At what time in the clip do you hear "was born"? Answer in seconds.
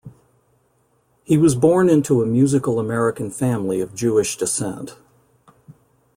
1.37-1.87